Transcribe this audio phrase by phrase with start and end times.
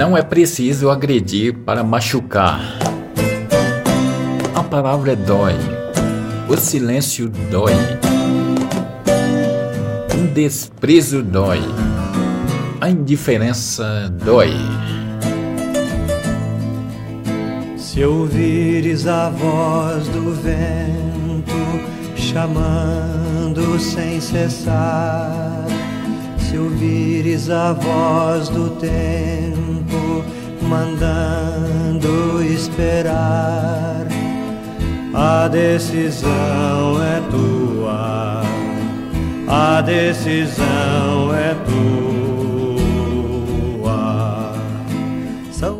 [0.00, 2.58] Não é preciso agredir para machucar.
[4.54, 5.52] A palavra dói.
[6.48, 7.74] O silêncio dói.
[10.16, 11.60] Um desprezo dói.
[12.80, 14.54] A indiferença dói.
[17.76, 21.52] Se ouvires a voz do vento
[22.16, 25.66] chamando sem cessar,
[26.38, 29.69] se ouvires a voz do tempo
[30.70, 34.06] mandando esperar,
[35.12, 38.42] a decisão é tua,
[39.48, 41.99] a decisão é tua.